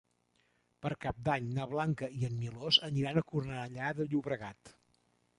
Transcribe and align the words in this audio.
Per 0.83 0.91
Cap 1.03 1.17
d'Any 1.25 1.49
na 1.57 1.67
Blanca 1.73 2.09
i 2.19 2.25
en 2.29 2.39
Milos 2.43 2.79
aniran 2.87 3.19
a 3.21 3.23
Cornellà 3.33 3.91
de 3.99 4.07
Llobregat. 4.15 4.73